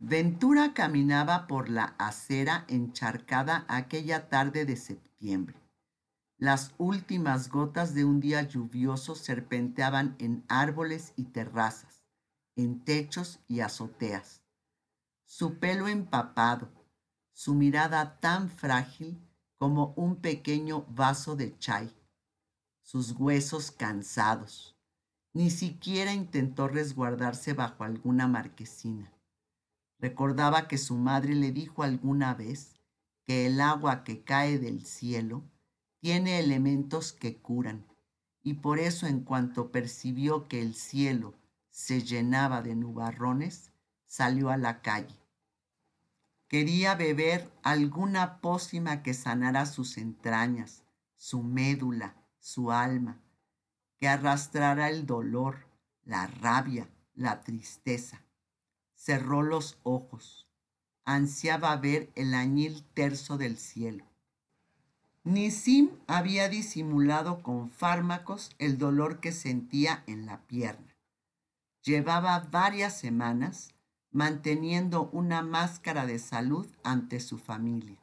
[0.00, 5.60] Ventura caminaba por la acera encharcada aquella tarde de septiembre.
[6.36, 12.04] Las últimas gotas de un día lluvioso serpenteaban en árboles y terrazas,
[12.54, 14.44] en techos y azoteas.
[15.24, 16.70] Su pelo empapado,
[17.32, 19.20] su mirada tan frágil
[19.56, 21.92] como un pequeño vaso de chai,
[22.82, 24.76] sus huesos cansados.
[25.32, 29.12] Ni siquiera intentó resguardarse bajo alguna marquesina.
[29.98, 32.74] Recordaba que su madre le dijo alguna vez
[33.24, 35.44] que el agua que cae del cielo
[36.00, 37.86] tiene elementos que curan,
[38.42, 41.34] y por eso en cuanto percibió que el cielo
[41.70, 43.72] se llenaba de nubarrones,
[44.06, 45.18] salió a la calle.
[46.48, 50.84] Quería beber alguna pócima que sanara sus entrañas,
[51.16, 53.20] su médula, su alma,
[53.98, 55.66] que arrastrara el dolor,
[56.04, 58.24] la rabia, la tristeza.
[59.00, 60.48] Cerró los ojos,
[61.04, 64.04] ansiaba ver el añil terso del cielo.
[65.22, 70.96] Nisim había disimulado con fármacos el dolor que sentía en la pierna.
[71.84, 73.72] Llevaba varias semanas
[74.10, 78.02] manteniendo una máscara de salud ante su familia.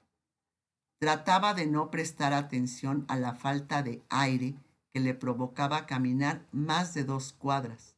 [0.97, 4.55] Trataba de no prestar atención a la falta de aire
[4.93, 7.95] que le provocaba caminar más de dos cuadras,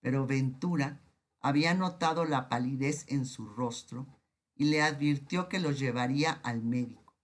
[0.00, 0.98] pero Ventura
[1.40, 4.06] había notado la palidez en su rostro
[4.54, 7.14] y le advirtió que lo llevaría al médico.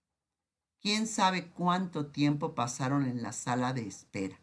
[0.81, 4.39] Quién sabe cuánto tiempo pasaron en la sala de espera.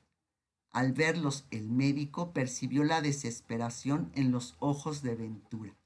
[0.70, 5.76] Al verlos el médico percibió la desesperación en los ojos de Ventura.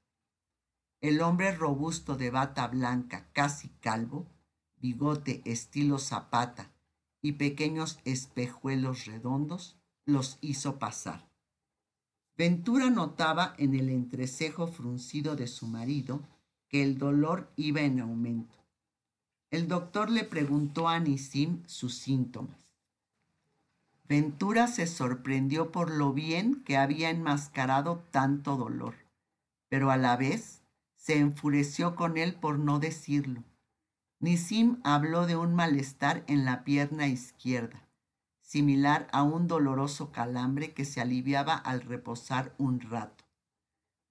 [1.01, 4.27] El hombre robusto de bata blanca, casi calvo,
[4.77, 6.73] bigote estilo zapata
[7.21, 11.29] y pequeños espejuelos redondos, los hizo pasar.
[12.37, 16.21] Ventura notaba en el entrecejo fruncido de su marido
[16.69, 18.55] que el dolor iba en aumento.
[19.51, 22.75] El doctor le preguntó a Nisim sus síntomas.
[24.07, 28.95] Ventura se sorprendió por lo bien que había enmascarado tanto dolor,
[29.69, 30.63] pero a la vez
[30.97, 33.45] se enfureció con él por no decirlo.
[34.21, 37.86] Nisim habló de un malestar en la pierna izquierda,
[38.47, 43.25] similar a un doloroso calambre que se aliviaba al reposar un rato.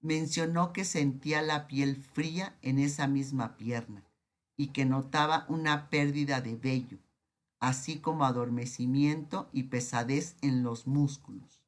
[0.01, 4.03] Mencionó que sentía la piel fría en esa misma pierna
[4.57, 6.97] y que notaba una pérdida de vello,
[7.61, 11.61] así como adormecimiento y pesadez en los músculos.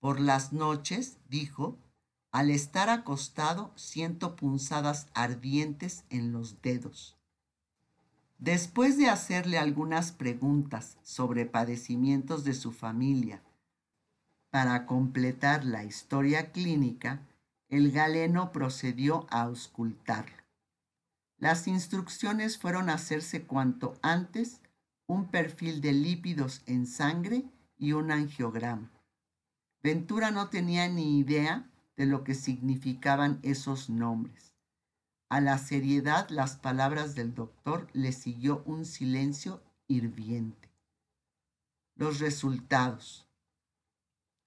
[0.00, 1.78] Por las noches, dijo,
[2.32, 7.16] al estar acostado siento punzadas ardientes en los dedos.
[8.38, 13.42] Después de hacerle algunas preguntas sobre padecimientos de su familia,
[14.50, 17.26] para completar la historia clínica,
[17.68, 20.44] el galeno procedió a auscultarlo.
[21.38, 24.60] Las instrucciones fueron hacerse cuanto antes
[25.06, 27.44] un perfil de lípidos en sangre
[27.76, 28.90] y un angiograma.
[29.82, 34.53] Ventura no tenía ni idea de lo que significaban esos nombres.
[35.28, 40.70] A la seriedad las palabras del doctor le siguió un silencio hirviente.
[41.96, 43.26] Los resultados.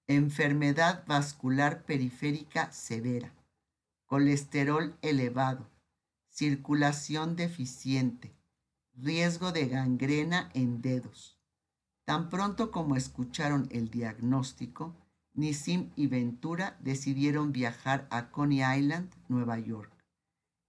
[0.06, 3.34] Enfermedad vascular periférica severa,
[4.06, 5.68] colesterol elevado,
[6.30, 8.34] circulación deficiente,
[8.94, 11.38] riesgo de gangrena en dedos.
[12.04, 14.94] Tan pronto como escucharon el diagnóstico,
[15.34, 19.97] Nisim y Ventura decidieron viajar a Coney Island, Nueva York.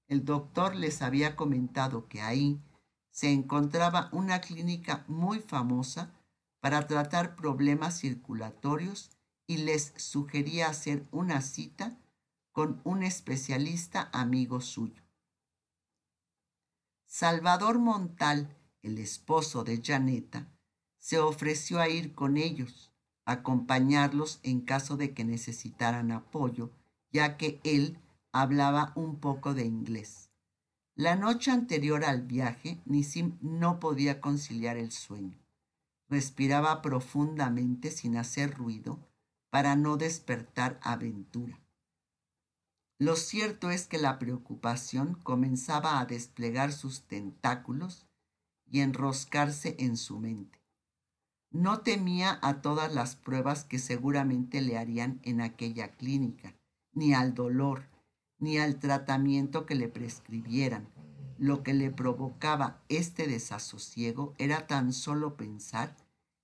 [0.10, 2.60] El doctor les había comentado que ahí
[3.12, 6.12] se encontraba una clínica muy famosa
[6.60, 9.12] para tratar problemas circulatorios
[9.46, 11.98] y les sugería hacer una cita
[12.52, 15.04] con un especialista amigo suyo.
[17.06, 20.48] Salvador Montal, el esposo de Janeta,
[20.98, 22.92] se ofreció a ir con ellos
[23.26, 26.72] acompañarlos en caso de que necesitaran apoyo,
[27.12, 28.00] ya que él
[28.32, 30.30] hablaba un poco de inglés.
[30.96, 35.40] La noche anterior al viaje, Nisim no podía conciliar el sueño.
[36.10, 39.00] Respiraba profundamente sin hacer ruido
[39.50, 41.60] para no despertar aventura.
[42.98, 48.06] Lo cierto es que la preocupación comenzaba a desplegar sus tentáculos
[48.70, 50.60] y enroscarse en su mente.
[51.50, 56.54] No temía a todas las pruebas que seguramente le harían en aquella clínica,
[56.92, 57.88] ni al dolor,
[58.40, 60.88] ni al tratamiento que le prescribieran.
[61.38, 65.96] Lo que le provocaba este desasosiego era tan solo pensar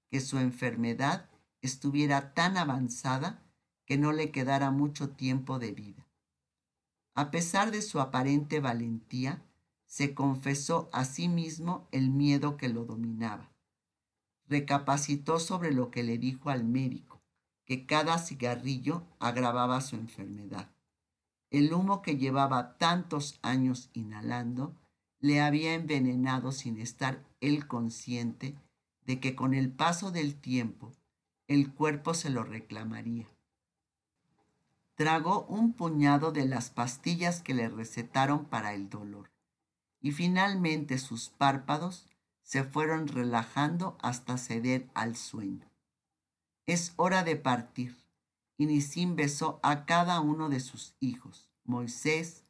[0.09, 1.29] que su enfermedad
[1.61, 3.41] estuviera tan avanzada
[3.85, 6.07] que no le quedara mucho tiempo de vida.
[7.13, 9.43] A pesar de su aparente valentía,
[9.85, 13.51] se confesó a sí mismo el miedo que lo dominaba.
[14.47, 17.21] Recapacitó sobre lo que le dijo al médico,
[17.65, 20.74] que cada cigarrillo agravaba su enfermedad.
[21.49, 24.75] El humo que llevaba tantos años inhalando
[25.19, 28.55] le había envenenado sin estar él consciente
[29.05, 30.91] de que con el paso del tiempo
[31.47, 33.27] el cuerpo se lo reclamaría.
[34.95, 39.31] Tragó un puñado de las pastillas que le recetaron para el dolor
[40.01, 42.07] y finalmente sus párpados
[42.43, 45.67] se fueron relajando hasta ceder al sueño.
[46.67, 48.04] Es hora de partir.
[48.57, 52.45] Y Nisim besó a cada uno de sus hijos, Moisés,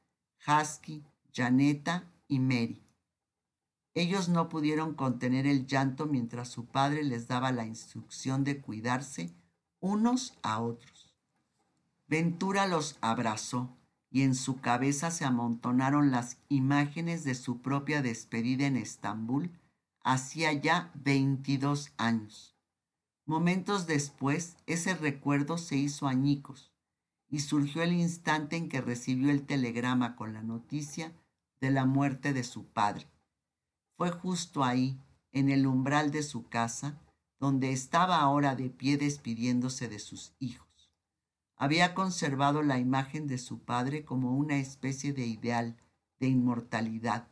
[0.46, 1.04] Hasky,
[1.34, 2.84] Janeta y Mary.
[3.94, 9.34] Ellos no pudieron contener el llanto mientras su padre les daba la instrucción de cuidarse
[9.80, 11.16] unos a otros.
[12.08, 13.78] Ventura los abrazó
[14.12, 19.52] y en su cabeza se amontonaron las imágenes de su propia despedida en Estambul
[20.06, 22.55] hacía ya 22 años.
[23.26, 26.72] Momentos después, ese recuerdo se hizo añicos
[27.28, 31.12] y surgió el instante en que recibió el telegrama con la noticia
[31.60, 33.08] de la muerte de su padre.
[33.98, 35.00] Fue justo ahí,
[35.32, 37.02] en el umbral de su casa,
[37.40, 40.92] donde estaba ahora de pie despidiéndose de sus hijos.
[41.58, 45.78] Había conservado la imagen de su padre como una especie de ideal
[46.20, 47.28] de inmortalidad,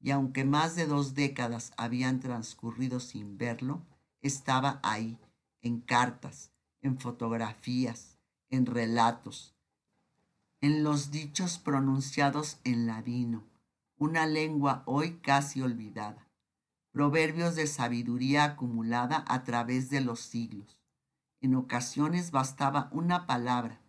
[0.00, 3.86] y aunque más de dos décadas habían transcurrido sin verlo,
[4.20, 5.18] estaba ahí,
[5.68, 6.50] en cartas,
[6.80, 8.18] en fotografías,
[8.48, 9.54] en relatos,
[10.62, 13.44] en los dichos pronunciados en ladino,
[13.98, 16.26] una lengua hoy casi olvidada,
[16.90, 20.78] proverbios de sabiduría acumulada a través de los siglos.
[21.42, 23.82] En ocasiones bastaba una palabra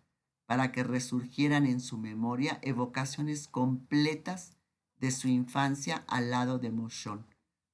[0.44, 4.58] para que resurgieran en su memoria evocaciones completas
[4.98, 7.24] de su infancia al lado de Moshón,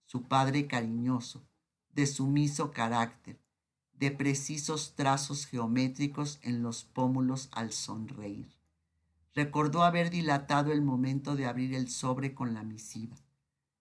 [0.04, 1.44] su padre cariñoso,
[1.92, 3.40] de sumiso carácter,
[3.98, 8.52] de precisos trazos geométricos en los pómulos al sonreír.
[9.34, 13.16] Recordó haber dilatado el momento de abrir el sobre con la misiva.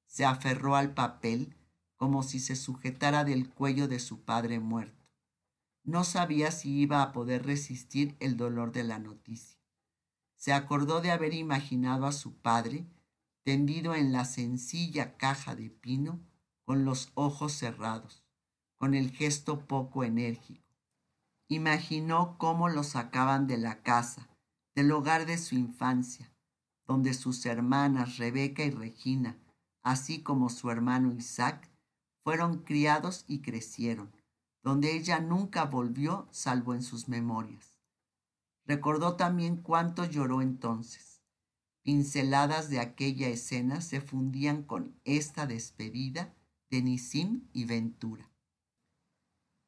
[0.06, 1.56] Se aferró al papel
[1.96, 5.06] como si se sujetara del cuello de su padre muerto.
[5.84, 9.58] No sabía si iba a poder resistir el dolor de la noticia.
[10.36, 12.86] Se acordó de haber imaginado a su padre
[13.44, 16.20] tendido en la sencilla caja de pino
[16.66, 18.25] con los ojos cerrados,
[18.77, 20.63] con el gesto poco enérgico.
[21.48, 24.30] Imaginó cómo lo sacaban de la casa,
[24.75, 26.31] del hogar de su infancia,
[26.86, 29.38] donde sus hermanas Rebeca y Regina,
[29.83, 31.69] así como su hermano Isaac,
[32.24, 34.12] fueron criados y crecieron,
[34.63, 37.80] donde ella nunca volvió salvo en sus memorias.
[38.66, 41.22] Recordó también cuánto lloró entonces.
[41.83, 46.33] Pinceladas de aquella escena se fundían con esta despedida
[46.72, 48.31] de Nisim y Ventura.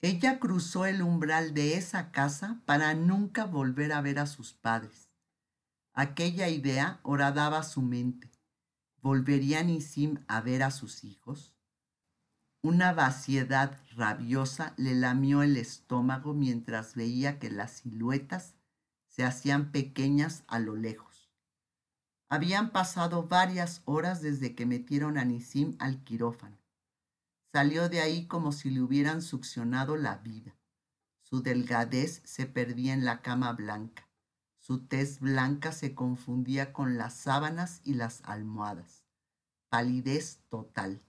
[0.02, 5.10] Ella cruzó el umbral de esa casa para nunca volver a ver a sus padres.
[5.94, 8.32] Aquella idea horadaba su mente.
[9.02, 11.56] ¿Volvería Nisim a ver a sus hijos?
[12.62, 18.54] Una vaciedad rabiosa le lamió el estómago mientras veía que las siluetas
[19.08, 21.32] se hacían pequeñas a lo lejos.
[22.30, 26.57] Habían pasado varias horas desde que metieron a Nisim al quirófano.
[27.51, 30.56] Salió de ahí como si le hubieran succionado la vida.
[31.21, 34.07] Su delgadez se perdía en la cama blanca.
[34.57, 39.06] Su tez blanca se confundía con las sábanas y las almohadas.
[39.69, 41.01] Palidez total.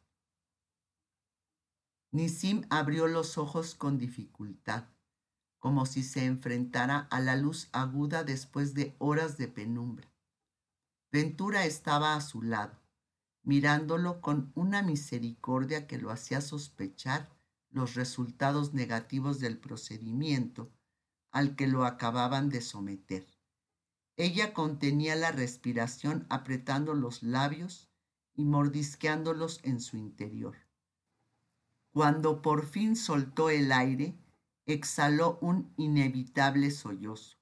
[2.11, 4.85] Nisim abrió los ojos con dificultad,
[5.59, 10.11] como si se enfrentara a la luz aguda después de horas de penumbra.
[11.11, 12.88] Ventura estaba a su lado
[13.49, 17.31] mirándolo con una misericordia que lo hacía sospechar
[17.71, 20.71] los resultados negativos del procedimiento
[21.31, 23.27] al que lo acababan de someter.
[24.19, 27.89] Ella contenía la respiración apretando los labios
[28.35, 30.59] y mordisqueándolos en su interior.
[31.95, 34.15] Cuando por fin soltó el aire,
[34.67, 37.39] exhaló un inevitable sollozo.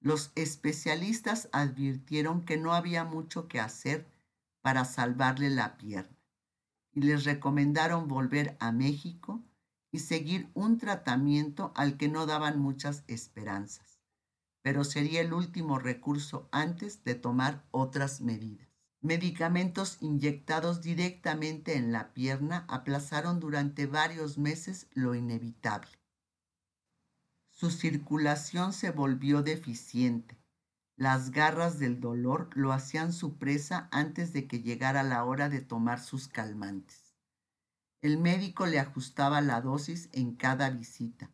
[0.00, 4.09] Los especialistas advirtieron que no había mucho que hacer
[4.62, 6.20] para salvarle la pierna
[6.92, 9.44] y les recomendaron volver a México
[9.92, 14.00] y seguir un tratamiento al que no daban muchas esperanzas,
[14.62, 18.68] pero sería el último recurso antes de tomar otras medidas.
[19.02, 25.90] Medicamentos inyectados directamente en la pierna aplazaron durante varios meses lo inevitable.
[27.48, 30.39] Su circulación se volvió deficiente
[31.00, 35.62] Las garras del dolor lo hacían su presa antes de que llegara la hora de
[35.62, 37.14] tomar sus calmantes.
[38.02, 41.30] El médico le ajustaba la dosis en cada visita,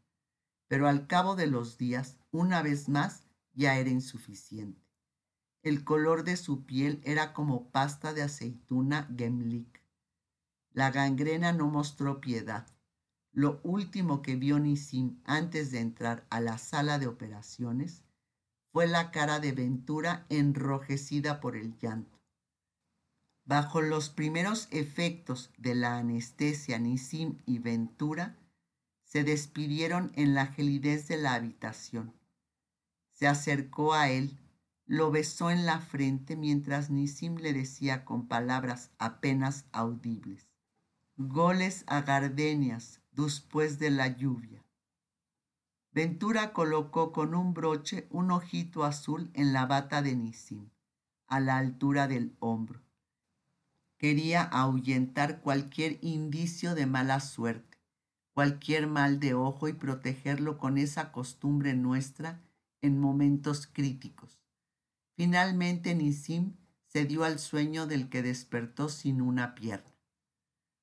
[0.68, 4.86] pero al cabo de los días, una vez más, ya era insuficiente.
[5.64, 9.82] El color de su piel era como pasta de aceituna gemlik.
[10.70, 12.68] La gangrena no mostró piedad.
[13.32, 18.05] Lo último que vio Nisim antes de entrar a la sala de operaciones
[18.72, 22.20] fue la cara de Ventura enrojecida por el llanto.
[23.44, 28.36] Bajo los primeros efectos de la anestesia, Nisim y Ventura
[29.04, 32.12] se despidieron en la gelidez de la habitación.
[33.12, 34.36] Se acercó a él,
[34.84, 40.48] lo besó en la frente mientras Nisim le decía con palabras apenas audibles.
[41.16, 44.65] Goles a gardenias después de la lluvia.
[45.96, 50.68] Ventura colocó con un broche un ojito azul en la bata de Nisim,
[51.26, 52.82] a la altura del hombro.
[53.96, 57.78] Quería ahuyentar cualquier indicio de mala suerte,
[58.34, 62.42] cualquier mal de ojo y protegerlo con esa costumbre nuestra
[62.82, 64.38] en momentos críticos.
[65.14, 66.56] Finalmente Nisim
[66.88, 69.96] se dio al sueño del que despertó sin una pierna.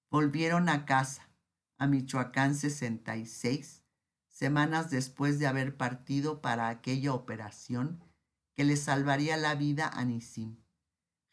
[0.10, 1.30] Volvieron a casa,
[1.78, 3.83] a Michoacán 66,
[4.44, 8.04] semanas después de haber partido para aquella operación
[8.56, 10.58] que le salvaría la vida a Nisim.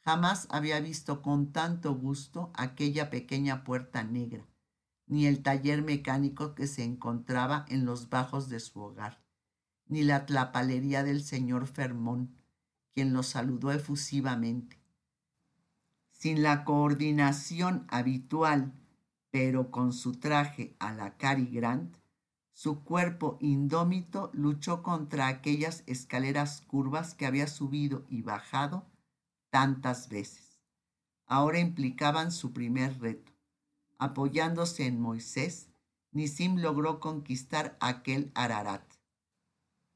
[0.04, 4.46] Jamás había visto con tanto gusto aquella pequeña puerta negra,
[5.08, 9.20] ni el taller mecánico que se encontraba en los bajos de su hogar,
[9.88, 12.36] ni la tlapalería del señor Fermón,
[12.92, 14.80] quien lo saludó efusivamente.
[16.12, 18.72] Sin la coordinación habitual,
[19.32, 21.99] pero con su traje a la Cary Grant,
[22.62, 28.86] su cuerpo indómito luchó contra aquellas escaleras curvas que había subido y bajado
[29.48, 30.60] tantas veces.
[31.24, 33.32] Ahora implicaban su primer reto.
[33.96, 35.70] Apoyándose en Moisés,
[36.12, 38.84] Nisim logró conquistar aquel Ararat.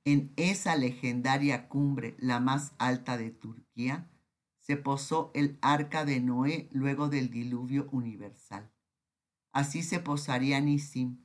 [0.07, 4.11] En esa legendaria cumbre, la más alta de Turquía,
[4.57, 8.73] se posó el arca de Noé luego del diluvio universal.
[9.53, 11.24] Así se posaría Nisim,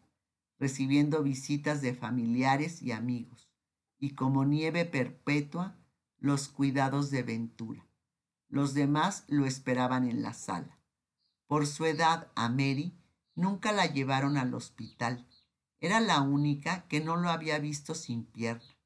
[0.59, 3.49] recibiendo visitas de familiares y amigos,
[3.97, 5.77] y como nieve perpetua,
[6.17, 7.87] los cuidados de Ventura.
[8.49, 10.79] Los demás lo esperaban en la sala.
[11.47, 12.99] Por su edad, a Mary
[13.35, 15.27] nunca la llevaron al hospital.
[15.79, 18.77] Era la única que no lo había visto sin pierna.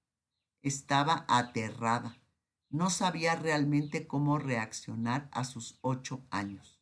[0.62, 2.20] Estaba aterrada.
[2.70, 6.82] No sabía realmente cómo reaccionar a sus ocho años.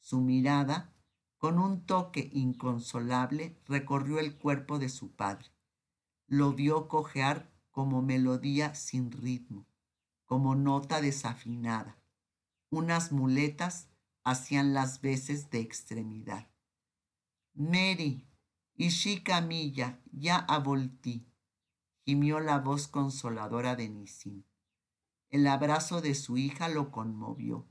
[0.00, 0.92] Su mirada,
[1.40, 5.48] con un toque inconsolable, recorrió el cuerpo de su padre.
[6.28, 9.66] Lo vio cojear como melodía sin ritmo
[10.30, 11.98] como nota desafinada.
[12.70, 13.88] Unas muletas
[14.22, 16.48] hacían las veces de extremidad.
[17.52, 18.28] Mary,
[18.76, 21.26] ishi camilla, ya avoltí,
[22.04, 24.44] gimió la voz consoladora de Nisim.
[25.30, 27.66] El abrazo de su hija lo conmovió,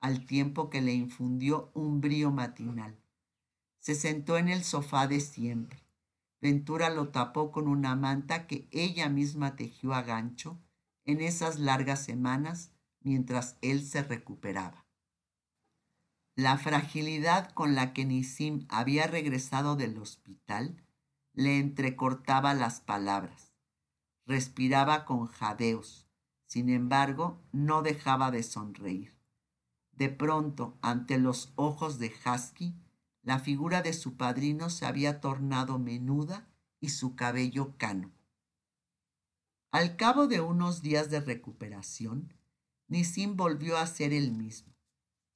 [0.00, 2.96] al tiempo que le infundió un brío matinal.
[3.86, 5.86] Se sentó en el sofá de siempre.
[6.40, 10.60] Ventura lo tapó con una manta que ella misma tejió a gancho
[11.04, 14.84] en esas largas semanas mientras él se recuperaba.
[16.34, 20.84] La fragilidad con la que Nisim había regresado del hospital
[21.32, 23.52] le entrecortaba las palabras.
[24.26, 26.08] Respiraba con jadeos.
[26.48, 29.16] Sin embargo, no dejaba de sonreír.
[29.92, 32.74] De pronto, ante los ojos de Husky,
[33.26, 36.46] la figura de su padrino se había tornado menuda
[36.78, 38.12] y su cabello cano.
[39.72, 42.32] Al cabo de unos días de recuperación,
[42.86, 44.72] Nisim volvió a ser el mismo.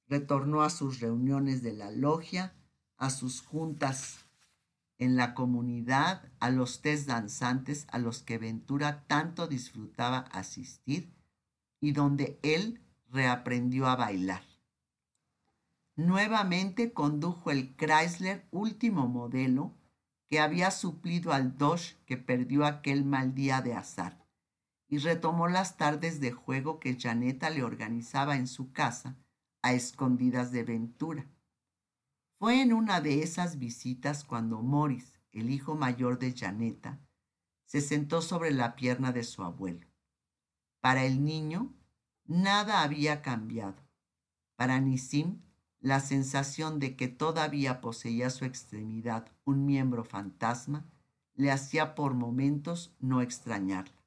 [0.07, 2.55] Retornó a sus reuniones de la logia,
[2.95, 4.19] a sus juntas
[4.97, 11.13] en la comunidad, a los test danzantes a los que Ventura tanto disfrutaba asistir
[11.81, 12.79] y donde él
[13.09, 14.50] reaprendió a bailar.
[15.95, 19.75] Nuevamente condujo el Chrysler último modelo
[20.27, 24.25] que había suplido al Dodge que perdió aquel mal día de azar
[24.87, 29.17] y retomó las tardes de juego que Janeta le organizaba en su casa
[29.61, 31.27] a escondidas de Ventura.
[32.39, 36.99] Fue en una de esas visitas cuando Morris, el hijo mayor de Janeta,
[37.65, 39.87] se sentó sobre la pierna de su abuelo.
[40.81, 41.73] Para el niño,
[42.25, 43.81] nada había cambiado.
[44.57, 45.41] Para Nisim,
[45.81, 50.85] la sensación de que todavía poseía su extremidad un miembro fantasma
[51.33, 54.05] le hacía por momentos no extrañarla.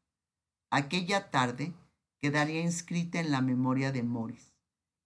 [0.70, 1.74] Aquella tarde,
[2.20, 4.54] quedaría inscrita en la memoria de Morris.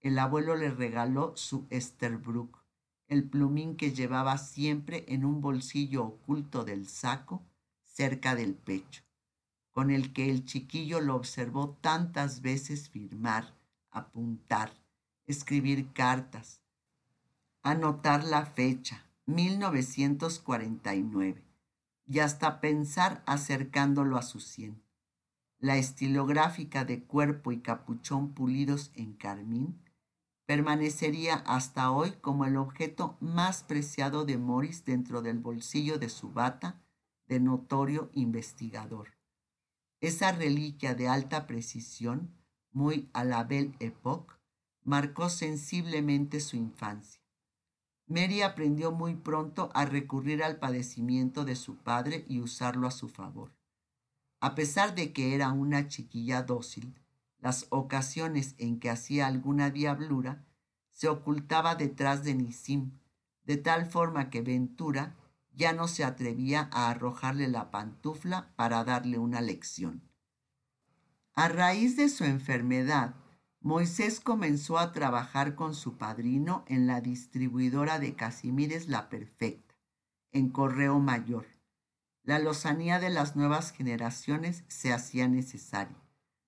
[0.00, 2.62] El abuelo le regaló su Esterbrook,
[3.08, 7.42] el plumín que llevaba siempre en un bolsillo oculto del saco
[7.82, 9.02] cerca del pecho,
[9.72, 13.54] con el que el chiquillo lo observó tantas veces firmar,
[13.90, 14.70] apuntar,
[15.28, 16.60] escribir cartas,
[17.62, 21.44] anotar la fecha, 1949,
[22.06, 24.82] y hasta pensar acercándolo a su cien.
[25.58, 29.84] La estilográfica de cuerpo y capuchón pulidos en carmín
[30.46, 36.32] permanecería hasta hoy como el objeto más preciado de Morris dentro del bolsillo de su
[36.32, 36.80] bata
[37.26, 39.18] de notorio investigador.
[40.00, 42.34] Esa reliquia de alta precisión,
[42.72, 44.37] muy a la Belle Époque,
[44.88, 47.20] marcó sensiblemente su infancia.
[48.06, 53.10] Mary aprendió muy pronto a recurrir al padecimiento de su padre y usarlo a su
[53.10, 53.52] favor.
[54.40, 56.98] A pesar de que era una chiquilla dócil,
[57.38, 60.46] las ocasiones en que hacía alguna diablura,
[60.90, 62.92] se ocultaba detrás de Nisim,
[63.44, 65.16] de tal forma que Ventura
[65.52, 70.00] ya no se atrevía a arrojarle la pantufla para darle una lección.
[71.34, 73.14] A raíz de su enfermedad,
[73.60, 79.74] Moisés comenzó a trabajar con su padrino en la distribuidora de Casimires La Perfecta,
[80.30, 81.46] en Correo Mayor.
[82.22, 85.96] La lozanía de las nuevas generaciones se hacía necesaria.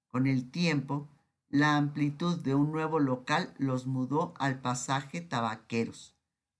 [0.06, 1.08] Con el tiempo,
[1.48, 6.14] la amplitud de un nuevo local los mudó al pasaje Tabaqueros,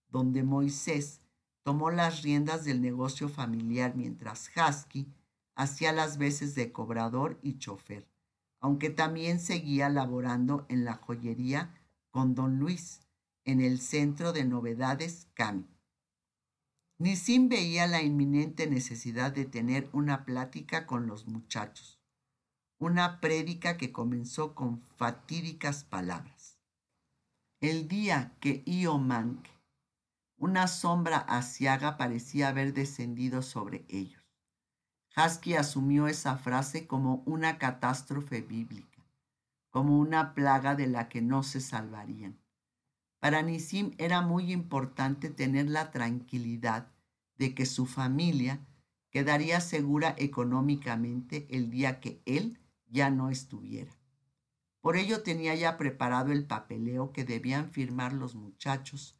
[0.08, 1.20] donde Moisés
[1.62, 5.06] tomó las riendas del negocio familiar mientras Husky
[5.54, 8.08] hacía las veces de cobrador y chofer,
[8.60, 11.74] aunque también seguía laborando en la joyería
[12.10, 13.00] con don Luis,
[13.44, 15.66] en el centro de novedades Cami.
[16.98, 22.00] Nisim veía la inminente necesidad de tener una plática con los muchachos
[22.80, 26.58] una prédica que comenzó con fatídicas palabras.
[27.60, 29.46] El día que Iomank,
[30.38, 34.19] una sombra asiaga parecía haber descendido sobre ellos.
[35.16, 39.04] Husky asumió esa frase como una catástrofe bíblica,
[39.70, 42.38] como una plaga de la que no se salvarían.
[43.18, 46.92] Para Nisim era muy importante tener la tranquilidad
[47.36, 48.66] de que su familia
[49.10, 53.92] quedaría segura económicamente el día que él ya no estuviera.
[54.80, 59.18] Por ello tenía ya preparado el papeleo que debían firmar los muchachos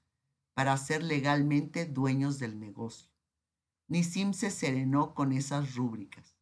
[0.55, 3.10] para ser legalmente dueños del negocio.
[3.91, 6.39] Nisim se serenó con esas rúbricas.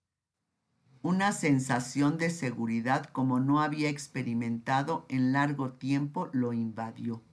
[1.02, 7.24] Una sensación de seguridad como no había experimentado en largo tiempo lo invadió.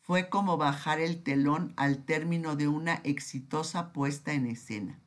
[0.00, 5.02] Fue como bajar el telón al término de una exitosa puesta en escena,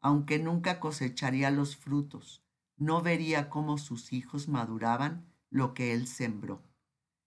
[0.00, 6.62] aunque nunca cosecharía los frutos no vería cómo sus hijos maduraban lo que él sembró.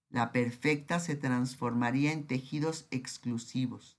[0.08, 3.98] La perfecta se transformaría en tejidos exclusivos.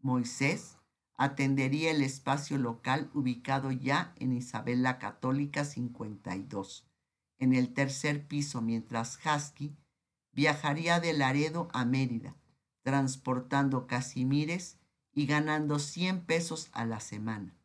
[0.00, 0.78] Moisés
[1.22, 6.84] atendería el espacio local ubicado ya en Isabel la Católica 52,
[7.38, 9.76] en el tercer piso, mientras Husky
[10.32, 12.34] viajaría de Laredo a Mérida,
[12.82, 14.80] transportando casimires
[15.12, 17.56] y ganando 100 pesos a la semana.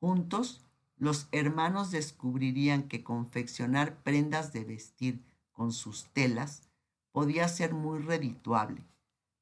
[0.00, 0.64] Juntos
[0.96, 6.68] los hermanos descubrirían que confeccionar prendas de vestir con sus telas
[7.12, 8.84] podía ser muy redituable.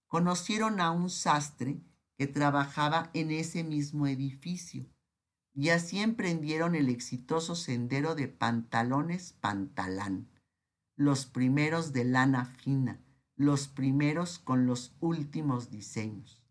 [0.06, 1.80] Conocieron a un sastre
[2.18, 4.84] que trabajaba en ese mismo edificio
[5.54, 10.28] y así emprendieron el exitoso sendero de pantalones pantalán,
[10.96, 13.00] los primeros de lana fina,
[13.36, 16.42] los primeros con los últimos diseños.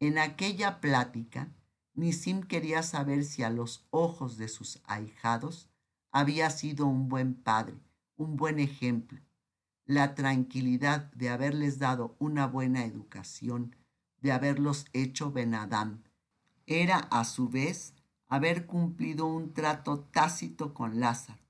[0.00, 1.52] En aquella plática,
[1.94, 5.68] Nisim quería saber si a los ojos de sus ahijados
[6.10, 7.78] había sido un buen padre,
[8.16, 9.20] un buen ejemplo.
[9.84, 13.76] La tranquilidad de haberles dado una buena educación,
[14.20, 16.02] de haberlos hecho Benadam,
[16.66, 17.94] era a su vez
[18.28, 21.42] haber cumplido un trato tácito con Lázaro,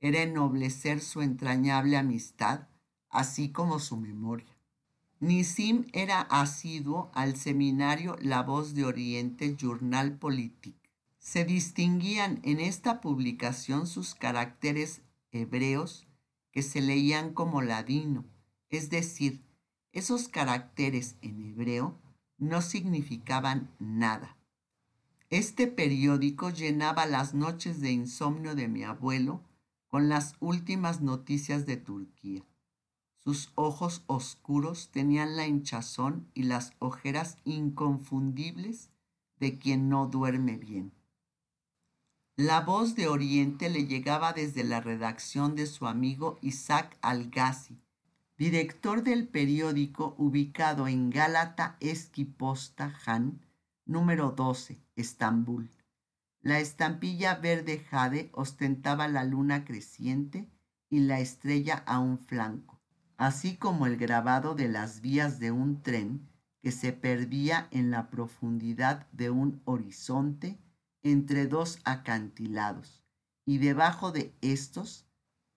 [0.00, 2.68] era ennoblecer su entrañable amistad,
[3.10, 4.54] así como su memoria.
[5.20, 10.90] Nisim era asiduo al seminario La Voz de Oriente Journal Politique.
[11.18, 15.00] Se distinguían en esta publicación sus caracteres
[15.30, 16.06] hebreos
[16.52, 18.24] que se leían como ladino,
[18.68, 19.42] es decir,
[19.92, 21.98] esos caracteres en hebreo
[22.48, 24.36] no significaban nada.
[25.30, 29.40] Este periódico llenaba las noches de insomnio de mi abuelo
[29.88, 32.44] con las últimas noticias de Turquía.
[33.16, 38.90] Sus ojos oscuros tenían la hinchazón y las ojeras inconfundibles
[39.40, 40.92] de quien no duerme bien.
[42.36, 47.78] La voz de Oriente le llegaba desde la redacción de su amigo Isaac Algassi,
[48.36, 53.40] director del periódico ubicado en Gálata Esquiposta Han,
[53.86, 55.70] número 12, Estambul.
[56.40, 60.50] La estampilla verde jade ostentaba la luna creciente
[60.90, 62.80] y la estrella a un flanco,
[63.16, 66.28] así como el grabado de las vías de un tren
[66.60, 70.58] que se perdía en la profundidad de un horizonte
[71.02, 73.04] entre dos acantilados,
[73.46, 75.06] y debajo de estos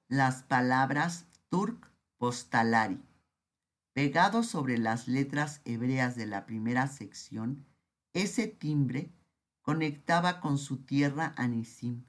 [0.09, 2.99] las palabras Turk Postalari.
[3.93, 7.65] Pegado sobre las letras hebreas de la primera sección,
[8.13, 9.11] ese timbre
[9.61, 12.05] conectaba con su tierra a Nisim,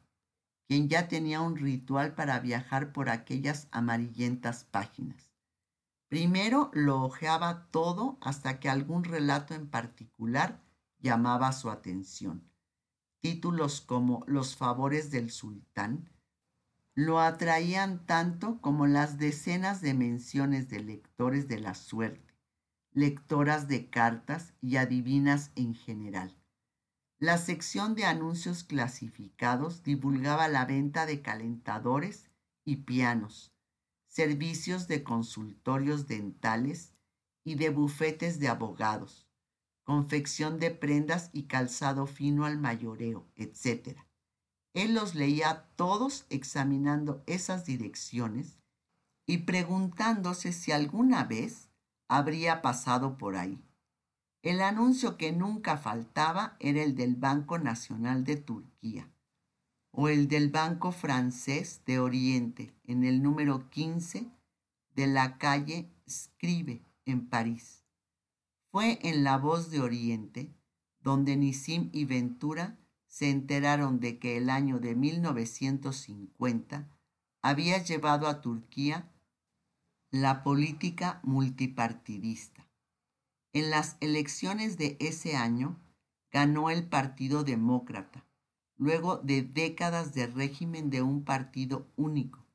[0.66, 5.30] quien ya tenía un ritual para viajar por aquellas amarillentas páginas.
[6.08, 10.62] Primero lo hojeaba todo hasta que algún relato en particular
[11.00, 12.50] llamaba su atención.
[13.20, 16.08] Títulos como Los favores del sultán
[16.98, 22.34] lo atraían tanto como las decenas de menciones de lectores de la suerte,
[22.90, 26.36] lectoras de cartas y adivinas en general.
[27.20, 32.32] La sección de anuncios clasificados divulgaba la venta de calentadores
[32.64, 33.54] y pianos,
[34.08, 36.96] servicios de consultorios dentales
[37.44, 39.28] y de bufetes de abogados,
[39.84, 44.07] confección de prendas y calzado fino al mayoreo, etc.
[44.74, 48.58] Él los leía todos examinando esas direcciones
[49.26, 51.68] y preguntándose si alguna vez
[52.08, 53.62] habría pasado por ahí.
[54.42, 59.10] El anuncio que nunca faltaba era el del Banco Nacional de Turquía
[59.90, 64.30] o el del Banco Francés de Oriente en el número 15
[64.94, 67.84] de la calle Scribe en París.
[68.70, 70.54] Fue en La Voz de Oriente
[71.00, 72.78] donde Nisim y Ventura
[73.08, 76.88] se enteraron de que el año de 1950
[77.42, 79.10] había llevado a Turquía
[80.10, 82.68] la política multipartidista.
[83.52, 85.80] En las elecciones de ese año
[86.30, 88.26] ganó el Partido Demócrata,
[88.76, 92.46] luego de décadas de régimen de un partido único.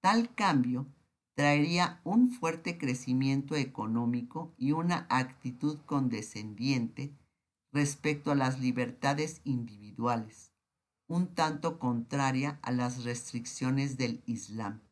[0.00, 0.86] Tal cambio
[1.34, 7.12] traería un fuerte crecimiento económico y una actitud condescendiente
[7.72, 10.52] respecto a las libertades individuales,
[11.06, 14.82] un tanto contraria a las restricciones del Islam.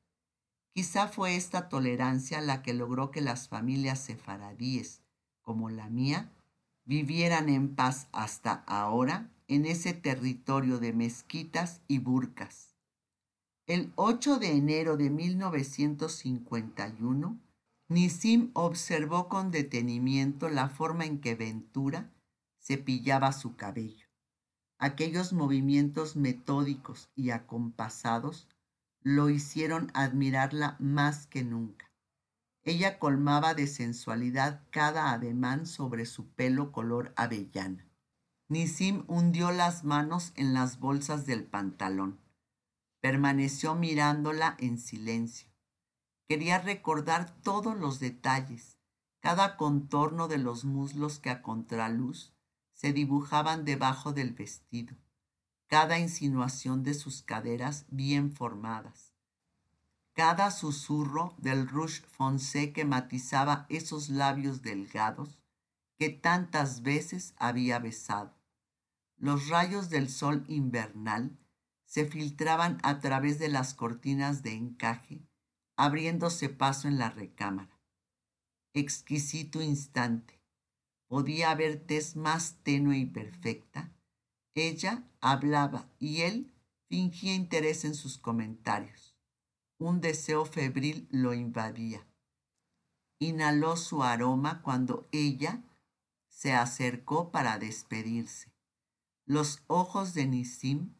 [0.74, 5.02] Quizá fue esta tolerancia la que logró que las familias sefaradíes
[5.42, 6.30] como la mía
[6.84, 12.76] vivieran en paz hasta ahora en ese territorio de mezquitas y burcas.
[13.66, 17.40] El 8 de enero de 1951,
[17.88, 22.12] Nisim observó con detenimiento la forma en que Ventura
[22.68, 24.06] cepillaba su cabello.
[24.78, 28.46] Aquellos movimientos metódicos y acompasados
[29.02, 31.90] lo hicieron admirarla más que nunca.
[32.64, 37.88] Ella colmaba de sensualidad cada ademán sobre su pelo color avellana.
[38.50, 42.20] Nisim hundió las manos en las bolsas del pantalón.
[43.00, 45.48] Permaneció mirándola en silencio.
[46.28, 48.76] Quería recordar todos los detalles,
[49.20, 52.34] cada contorno de los muslos que a contraluz
[52.78, 54.96] se dibujaban debajo del vestido,
[55.66, 59.08] cada insinuación de sus caderas bien formadas
[60.18, 65.38] cada susurro del rouge foncé que matizaba esos labios delgados
[65.96, 68.34] que tantas veces había besado.
[69.16, 71.38] Los rayos del sol invernal
[71.84, 75.22] se filtraban a través de las cortinas de encaje,
[75.76, 77.78] abriéndose paso en la recámara.
[78.72, 80.37] Exquisito instante.
[81.08, 83.92] Podía haber tez más tenue y perfecta.
[84.54, 86.52] Ella hablaba y él
[86.88, 89.18] fingía interés en sus comentarios
[89.78, 92.04] un deseo febril lo invadía.
[93.20, 95.62] Inhaló su aroma cuando ella
[96.28, 98.52] se acercó para despedirse.
[99.24, 100.94] Los ojos de Nisim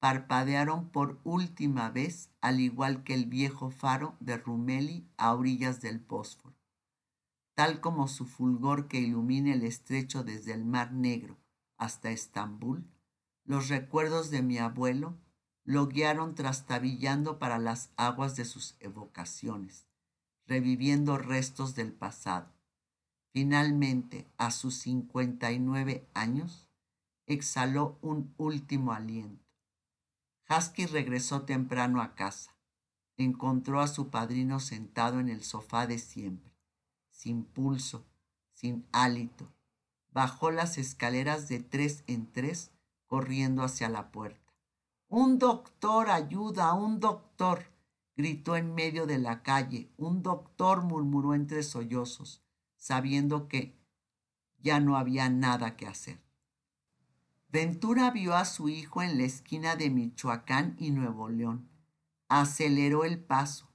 [0.00, 5.98] parpadearon por última vez, al igual que el viejo faro de Rumeli a orillas del
[5.98, 6.56] Bósforo.
[7.54, 11.38] Tal como su fulgor que ilumina el estrecho desde el Mar Negro
[11.76, 12.84] hasta Estambul,
[13.44, 15.16] los recuerdos de mi abuelo
[15.64, 19.86] lo guiaron trastabillando para las aguas de sus evocaciones,
[20.46, 22.52] reviviendo restos del pasado.
[23.32, 26.68] Finalmente, a sus 59 años,
[27.26, 29.44] exhaló un último aliento.
[30.48, 32.54] Husky regresó temprano a casa.
[33.16, 36.53] Encontró a su padrino sentado en el sofá de siempre,
[37.24, 38.04] sin pulso,
[38.52, 39.50] sin hálito.
[40.12, 42.70] Bajó las escaleras de tres en tres,
[43.06, 44.52] corriendo hacia la puerta.
[45.08, 47.72] Un doctor, ayuda, un doctor,
[48.14, 49.90] gritó en medio de la calle.
[49.96, 52.42] Un doctor, murmuró entre sollozos,
[52.76, 53.74] sabiendo que
[54.58, 56.20] ya no había nada que hacer.
[57.48, 61.70] Ventura vio a su hijo en la esquina de Michoacán y Nuevo León.
[62.28, 63.70] Aceleró el paso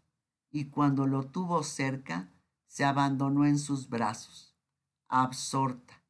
[0.51, 2.29] y cuando lo tuvo cerca,
[2.69, 4.55] se abandonó en sus brazos,
[5.07, 6.03] absorta.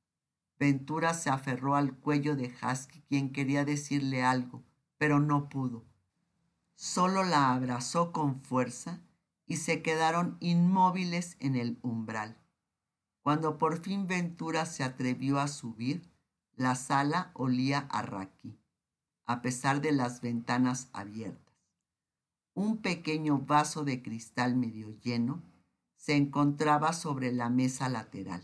[0.60, 4.62] Ventura se aferró al cuello de Husky, quien quería decirle algo,
[4.98, 5.86] pero no pudo.
[6.76, 9.02] Solo la abrazó con fuerza
[9.45, 12.38] y se quedaron inmóviles en el umbral.
[13.22, 16.12] Cuando por fin Ventura se atrevió a subir,
[16.56, 18.60] la sala olía a raquí,
[19.26, 21.56] a pesar de las ventanas abiertas.
[22.54, 25.41] Un pequeño vaso de cristal medio lleno
[25.99, 28.41] se encontraba sobre la mesa lateral.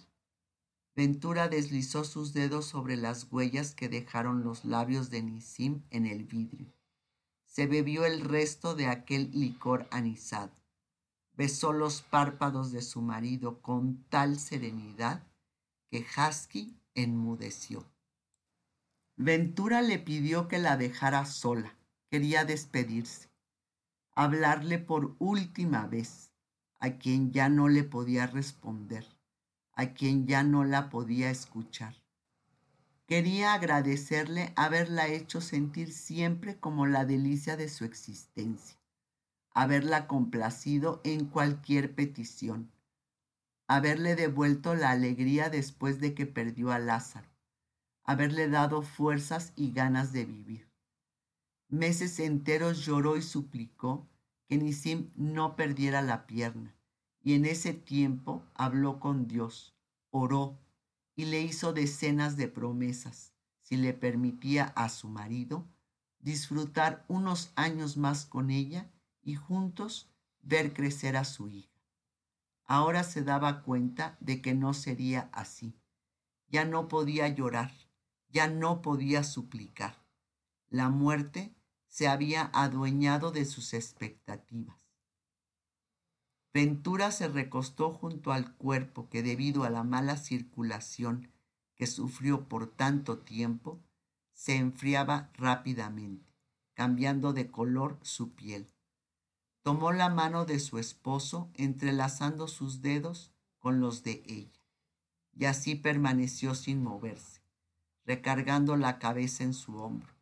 [0.94, 6.26] Ventura deslizó sus dedos sobre las huellas que dejaron los labios de Nisim en el
[6.26, 6.74] vidrio.
[7.46, 10.52] Se bebió el resto de aquel licor anisado.
[11.32, 15.26] Besó los párpados de su marido con tal serenidad
[15.90, 17.90] que Husky enmudeció.
[19.16, 21.78] Ventura le pidió que la dejara sola.
[22.10, 23.30] Quería despedirse,
[24.14, 26.35] hablarle por última vez
[26.86, 29.08] a quien ya no le podía responder,
[29.74, 31.96] a quien ya no la podía escuchar.
[33.08, 38.78] Quería agradecerle haberla hecho sentir siempre como la delicia de su existencia,
[39.50, 42.72] haberla complacido en cualquier petición,
[43.68, 47.28] haberle devuelto la alegría después de que perdió a Lázaro
[48.04, 50.70] haberle dado fuerzas y ganas de vivir.
[51.68, 54.08] Meses enteros lloró y suplicó
[54.48, 56.75] que Nisim no perdiera la pierna,
[57.26, 59.76] y en ese tiempo habló con Dios,
[60.12, 60.60] oró
[61.16, 65.68] y le hizo decenas de promesas si le permitía a su marido
[66.20, 68.92] disfrutar unos años más con ella
[69.24, 71.82] y juntos ver crecer a su hija.
[72.64, 75.76] Ahora se daba cuenta de que no sería así.
[76.48, 77.74] Ya no podía llorar,
[78.30, 80.06] ya no podía suplicar.
[80.70, 81.56] La muerte
[81.88, 84.85] se había adueñado de sus expectativas.
[86.56, 91.30] Ventura se recostó junto al cuerpo que debido a la mala circulación
[91.76, 93.84] que sufrió por tanto tiempo,
[94.32, 96.34] se enfriaba rápidamente,
[96.74, 98.74] cambiando de color su piel.
[99.64, 104.62] Tomó la mano de su esposo entrelazando sus dedos con los de ella,
[105.34, 107.42] y así permaneció sin moverse
[108.06, 110.14] recargando la cabeza en su hombro.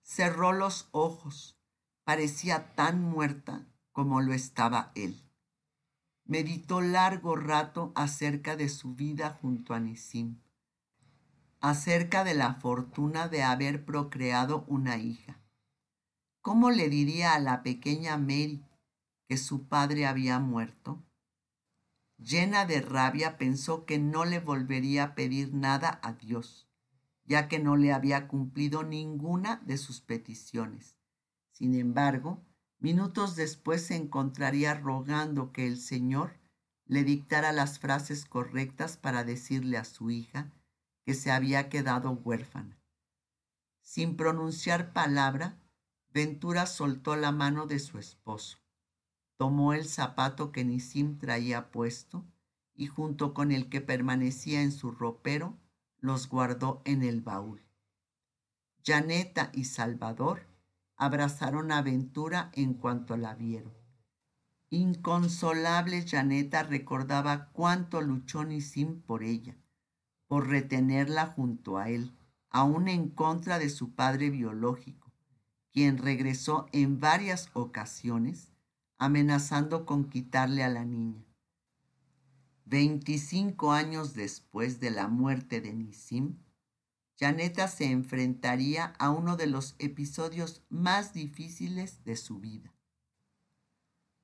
[0.00, 1.56] Cerró los ojos,
[2.04, 3.66] parecía tan muerta
[3.98, 5.20] como lo estaba él.
[6.24, 10.38] Meditó largo rato acerca de su vida junto a Nisim,
[11.58, 15.40] acerca de la fortuna de haber procreado una hija.
[16.42, 18.64] ¿Cómo le diría a la pequeña Mary
[19.26, 21.02] que su padre había muerto?
[22.18, 26.68] Llena de rabia pensó que no le volvería a pedir nada a Dios,
[27.24, 30.96] ya que no le había cumplido ninguna de sus peticiones.
[31.50, 32.44] Sin embargo,
[32.78, 36.32] minutos después se encontraría rogando que el Señor
[36.86, 40.52] le dictara las frases correctas para decirle a su hija
[41.04, 42.78] que se había quedado huérfana.
[43.82, 45.58] Sin pronunciar palabra,
[46.10, 48.58] Ventura soltó la mano de su esposo
[49.38, 52.26] tomó el zapato que Nisim traía puesto
[52.74, 55.56] y junto con el que permanecía en su ropero,
[56.00, 57.62] los guardó en el baúl.
[58.84, 60.46] Janeta y Salvador
[60.98, 63.72] abrazaron a Ventura en cuanto la vieron.
[64.68, 69.56] Inconsolable Janeta recordaba cuánto luchó Nisim por ella,
[70.26, 72.14] por retenerla junto a él,
[72.50, 75.12] aún en contra de su padre biológico,
[75.72, 78.52] quien regresó en varias ocasiones
[78.98, 81.24] amenazando con quitarle a la niña.
[82.64, 86.36] Veinticinco años después de la muerte de Nisim,
[87.18, 92.72] Janeta se enfrentaría a uno de los episodios más difíciles de su vida.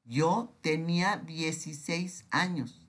[0.04, 2.86] Yo tenía 16 años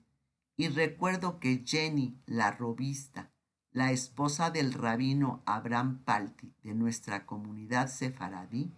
[0.56, 3.32] y recuerdo que Jenny, la robista,
[3.72, 8.72] la esposa del rabino Abraham Palti de nuestra comunidad sefaradí,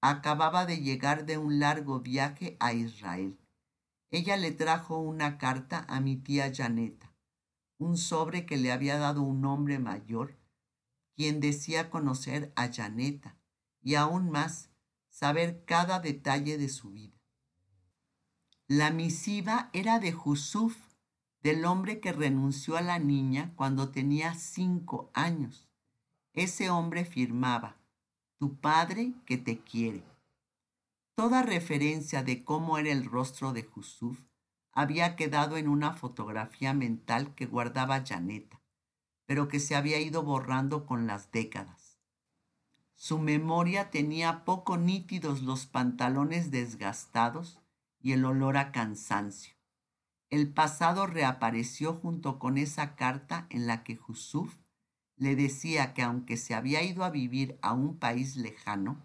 [0.00, 3.38] acababa de llegar de un largo viaje a Israel.
[4.10, 7.12] Ella le trajo una carta a mi tía Janeta,
[7.78, 10.34] un sobre que le había dado un hombre mayor,
[11.16, 13.36] quien decía conocer a Janeta
[13.82, 14.70] y aún más
[15.08, 17.18] saber cada detalle de su vida.
[18.68, 20.76] La misiva era de Jusuf,
[21.40, 25.68] del hombre que renunció a la niña cuando tenía cinco años.
[26.34, 27.76] Ese hombre firmaba,
[28.38, 30.02] tu padre que te quiere.
[31.14, 34.20] Toda referencia de cómo era el rostro de Jusuf
[34.72, 38.60] había quedado en una fotografía mental que guardaba Janeta,
[39.26, 41.98] pero que se había ido borrando con las décadas.
[42.94, 47.60] Su memoria tenía poco nítidos los pantalones desgastados
[48.00, 49.54] y el olor a cansancio.
[50.30, 54.56] El pasado reapareció junto con esa carta en la que Jusuf
[55.16, 59.04] le decía que aunque se había ido a vivir a un país lejano,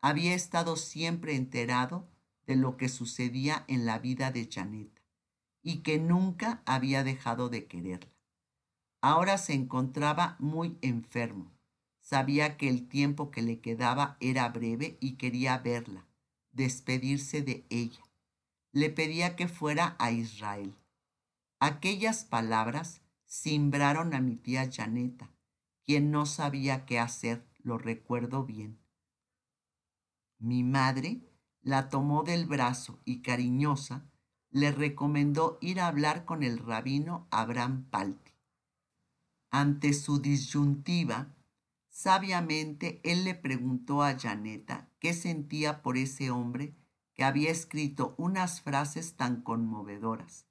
[0.00, 2.08] había estado siempre enterado
[2.46, 5.02] de lo que sucedía en la vida de Janeta
[5.62, 8.13] y que nunca había dejado de quererla.
[9.06, 11.52] Ahora se encontraba muy enfermo.
[12.00, 16.06] Sabía que el tiempo que le quedaba era breve y quería verla,
[16.52, 18.02] despedirse de ella.
[18.72, 20.74] Le pedía que fuera a Israel.
[21.58, 25.30] Aquellas palabras simbraron a mi tía Janeta,
[25.84, 28.78] quien no sabía qué hacer, lo recuerdo bien.
[30.38, 31.20] Mi madre
[31.60, 34.06] la tomó del brazo y cariñosa
[34.50, 38.33] le recomendó ir a hablar con el rabino Abraham Palti.
[39.54, 41.32] Ante su disyuntiva,
[41.88, 46.74] sabiamente él le preguntó a Janeta qué sentía por ese hombre
[47.14, 50.48] que había escrito unas frases tan conmovedoras,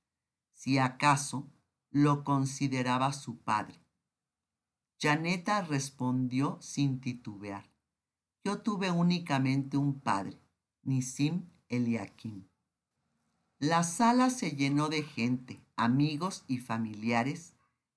[0.53, 1.51] si acaso
[1.91, 3.83] lo consideraba su padre.
[5.01, 7.69] Janeta respondió sin titubear.
[8.45, 10.39] Yo tuve únicamente un padre,
[10.81, 12.47] Nisim Eliakim.
[13.59, 17.52] La sala se llenó de gente, amigos y familiares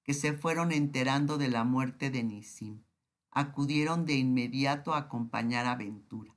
[0.06, 2.84] que se fueron enterando de la muerte de Nisim.
[3.32, 6.36] Acudieron de inmediato a acompañar a Ventura.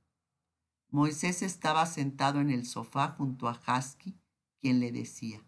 [0.89, 4.19] Moisés estaba sentado en el sofá junto a Hasky,
[4.59, 5.45] quien le decía,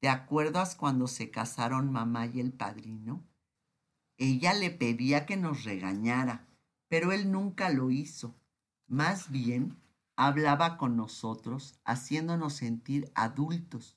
[0.00, 3.24] ¿te acuerdas cuando se casaron mamá y el padrino?
[4.18, 6.48] Ella le pedía que nos regañara,
[6.88, 8.34] pero él nunca lo hizo.
[8.88, 9.80] Más bien,
[10.16, 13.96] hablaba con nosotros, haciéndonos sentir adultos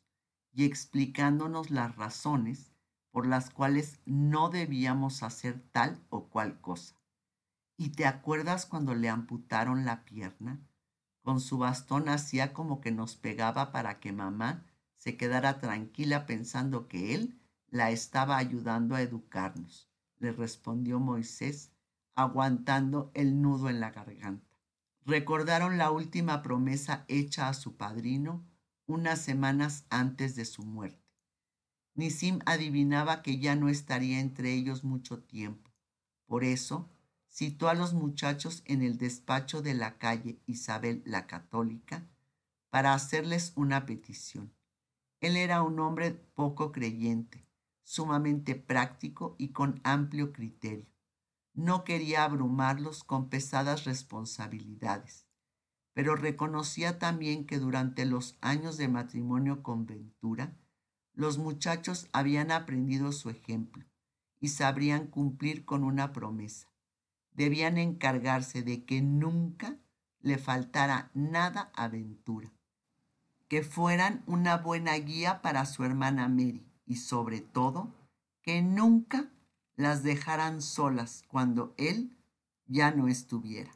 [0.54, 2.72] y explicándonos las razones
[3.12, 6.96] por las cuales no debíamos hacer tal o cual cosa.
[7.78, 10.60] ¿Y te acuerdas cuando le amputaron la pierna?
[11.22, 16.88] Con su bastón hacía como que nos pegaba para que mamá se quedara tranquila pensando
[16.88, 21.72] que él la estaba ayudando a educarnos le respondió Moisés,
[22.16, 24.46] aguantando el nudo en la garganta.
[25.06, 28.46] Recordaron la última promesa hecha a su padrino
[28.86, 30.99] unas semanas antes de su muerte.
[31.96, 35.72] Nisim adivinaba que ya no estaría entre ellos mucho tiempo.
[36.26, 36.90] Por eso
[37.30, 42.08] citó a los muchachos en el despacho de la calle Isabel la Católica
[42.70, 44.54] para hacerles una petición.
[45.22, 47.46] Él era un hombre poco creyente,
[47.84, 50.86] sumamente práctico y con amplio criterio.
[51.54, 55.26] No quería abrumarlos con pesadas responsabilidades,
[55.94, 60.56] pero reconocía también que durante los años de matrimonio con Ventura,
[61.20, 63.84] los muchachos habían aprendido su ejemplo
[64.40, 66.70] y sabrían cumplir con una promesa.
[67.34, 69.76] Debían encargarse de que nunca
[70.22, 72.54] le faltara nada a Ventura,
[73.50, 77.94] que fueran una buena guía para su hermana Mary y sobre todo
[78.42, 79.30] que nunca
[79.76, 82.16] las dejaran solas cuando él
[82.66, 83.74] ya no estuviera.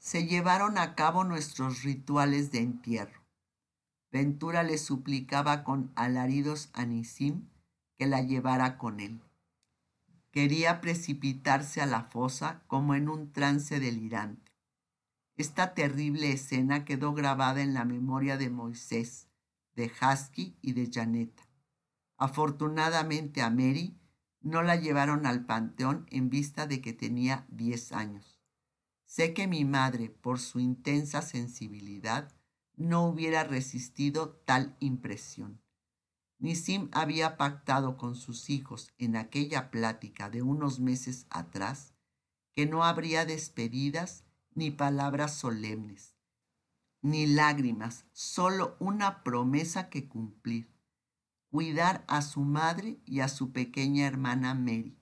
[0.00, 3.23] Se llevaron a cabo nuestros rituales de entierro.
[4.14, 7.48] Ventura le suplicaba con alaridos a Nisim
[7.98, 9.20] que la llevara con él.
[10.30, 14.52] Quería precipitarse a la fosa como en un trance delirante.
[15.34, 19.26] Esta terrible escena quedó grabada en la memoria de Moisés,
[19.74, 21.42] de Husky y de Janeta.
[22.16, 23.98] Afortunadamente a Mary
[24.40, 28.38] no la llevaron al panteón en vista de que tenía 10 años.
[29.06, 32.32] Sé que mi madre, por su intensa sensibilidad,
[32.76, 35.60] no hubiera resistido tal impresión.
[36.38, 41.94] Nisim había pactado con sus hijos en aquella plática de unos meses atrás
[42.52, 46.16] que no habría despedidas ni palabras solemnes,
[47.02, 50.74] ni lágrimas, solo una promesa que cumplir
[51.54, 54.98] cuidar a su madre y a su pequeña hermana Mary.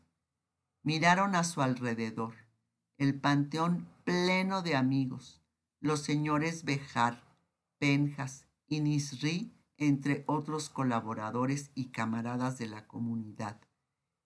[0.83, 2.35] Miraron a su alrededor,
[2.99, 5.41] el panteón pleno de amigos,
[5.81, 7.25] los señores Bejar,
[7.83, 13.61] Penjas y Nisri, entre otros colaboradores y camaradas de la comunidad,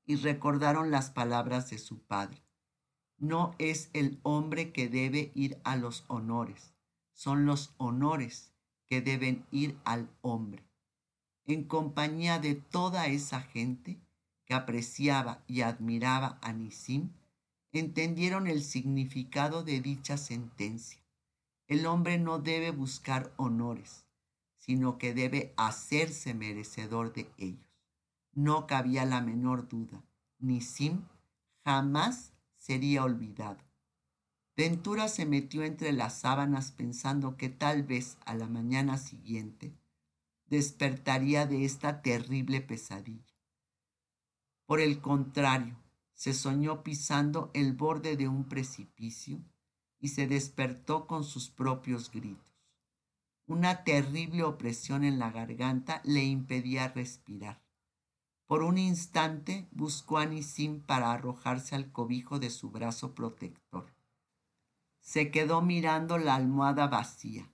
[0.05, 2.43] y recordaron las palabras de su padre.
[3.17, 6.75] No es el hombre que debe ir a los honores,
[7.15, 8.53] son los honores
[8.85, 10.67] que deben ir al hombre
[11.47, 14.01] en compañía de toda esa gente
[14.45, 17.13] que apreciaba y admiraba a Nisim,
[17.73, 21.06] entendieron el significado de dicha sentencia.
[21.67, 24.05] El hombre no debe buscar honores,
[24.57, 27.67] sino que debe hacerse merecedor de ellos.
[28.33, 30.05] No cabía la menor duda.
[30.39, 31.03] Nisim
[31.65, 33.59] jamás sería olvidado.
[34.57, 39.75] Ventura se metió entre las sábanas pensando que tal vez a la mañana siguiente
[40.47, 43.35] despertaría de esta terrible pesadilla.
[44.67, 45.77] Por el contrario,
[46.15, 49.41] se soñó pisando el borde de un precipicio
[49.99, 52.45] y se despertó con sus propios gritos.
[53.47, 57.63] Una terrible opresión en la garganta le impedía respirar.
[58.47, 63.93] Por un instante buscó a Nisim para arrojarse al cobijo de su brazo protector.
[65.01, 67.53] Se quedó mirando la almohada vacía,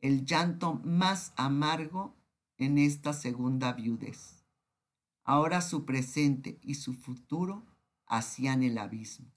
[0.00, 2.16] el llanto más amargo
[2.58, 4.44] en esta segunda viudez.
[5.24, 7.64] Ahora su presente y su futuro
[8.06, 9.32] hacían el abismo.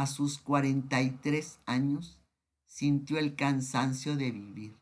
[0.00, 2.18] A sus 43 años
[2.64, 4.74] sintió el cansancio de vivir.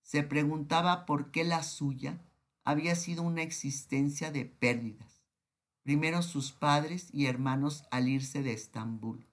[0.00, 2.18] Se preguntaba por qué la suya
[2.64, 5.20] había sido una existencia de pérdidas.
[5.82, 9.26] Primero sus padres y hermanos al irse de Estambul,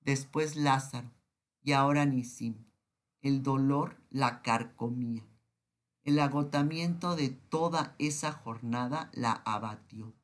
[0.00, 1.10] después Lázaro
[1.62, 2.54] y ahora Nisim.
[3.20, 5.24] El dolor la carcomía.
[6.04, 10.14] El agotamiento de toda esa jornada la abatió.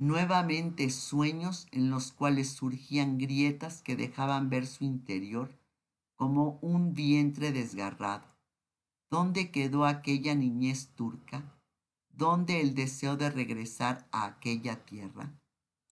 [0.00, 5.58] Nuevamente sueños en los cuales surgían grietas que dejaban ver su interior
[6.14, 8.24] como un vientre desgarrado.
[9.10, 11.58] ¿Dónde quedó aquella niñez turca?
[12.10, 15.37] ¿Dónde el deseo de regresar a aquella tierra?